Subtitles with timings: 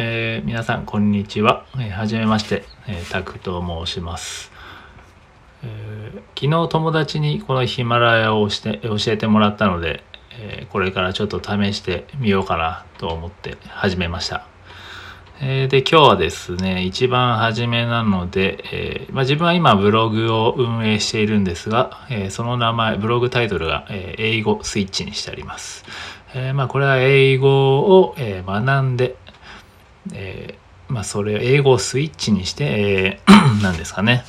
[0.00, 1.66] えー、皆さんこんにちは。
[1.74, 4.52] えー、はじめまして、えー、タクと申します、
[5.64, 10.04] えー、昨日友達にこのヒマラヤをして教えてもらったので、
[10.38, 14.46] えこれからちょっと試してみようかなと思って始めました。
[15.42, 25.84] えで今日はですね一番初めなので、えまあ、自分は今ブログを運営しているんですが、えその名前ブログタイトルが、え英語スイッチにしてあります。
[26.36, 29.16] えまあ、これは英語を、え学んで
[30.14, 34.24] えー、まあそれ英語をスイッチにして、えー、 何ですかね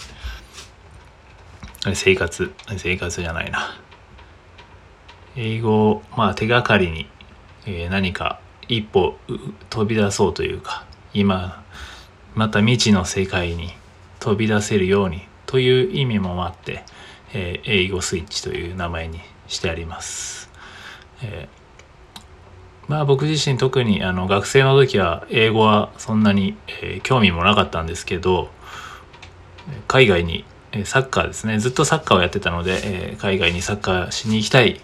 [1.93, 3.79] 生活生活じゃないな
[5.35, 7.07] 英語をまあ手がかりに、
[7.65, 9.15] えー、何か一歩
[9.69, 11.63] 飛び出そうというか今
[12.35, 13.71] また未知の世界に
[14.19, 16.83] 飛び出せるようにという意味もあって、
[17.33, 20.49] えー、英語スイッチという名前にしてあります。
[21.23, 21.59] えー
[22.89, 28.49] まあ僕自身特にあの学生の時は英語はそんなに、え、興味もなかったんですけど
[29.87, 30.43] 海外に
[30.85, 34.81] サッカーですねずっとサッカーをやってたので、え、海外にサッカーしに行きたい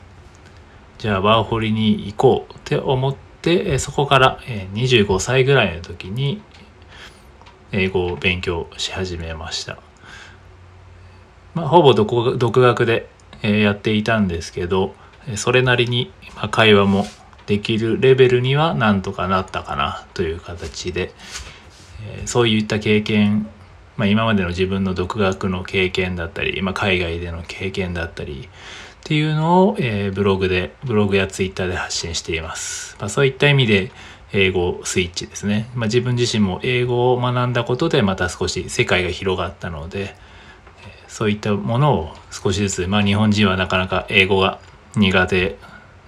[1.00, 6.42] じゃあワーホリに行こうって思って、えそこから、え、25歳ぐらいの時に
[7.72, 9.78] 英語を勉強し始めました。
[11.56, 13.10] まあ、ほぼ独学で、
[13.42, 14.96] えやっていたんですけど
[15.36, 17.06] それなりに、ま、会話も
[17.48, 21.12] できるレベルにはなんとかなったかなという形で、
[22.08, 23.48] えー、そういった経験、
[23.98, 28.50] まあ、今までの自分の独学の経験だったり、まあ、海外での経験だったり
[29.06, 33.92] っていうのを、えー、ブログでブログやツイッターで発信しています、まあ、そういった意味で
[34.34, 40.16] 英語スイッチですね、まあ、自分自身も英語を学んだことでまた少し世界が広がったので
[41.08, 44.60] そういったものを少しずつ、まあ、日本人はなかなか英語が
[44.96, 45.58] 苦手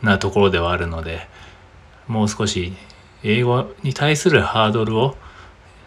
[0.08, 1.28] なところではあるので
[2.08, 2.74] もう少し
[3.24, 5.16] 英語に対するハードルを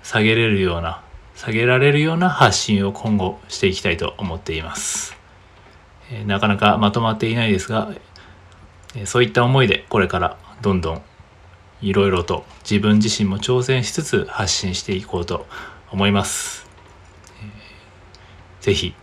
[0.02, 1.02] 下げれるような
[1.34, 5.16] 下げられるような発信を今後していきたいと思っています、
[6.12, 7.94] えなかなかまとまっていないですが、
[8.94, 11.02] えそういった思いでこれからどんどん
[11.80, 15.46] いろいろと自分自身も挑戦しつつ発信していこうと
[15.90, 16.66] 思います、
[17.42, 17.46] え
[18.60, 18.94] ぜひ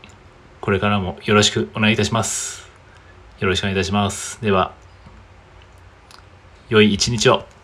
[0.61, 2.69] これからもよろしくお願いいたします。
[3.39, 4.41] よろしくお願いいたします。
[4.41, 4.86] では。
[6.69, 7.56] 良い一日を。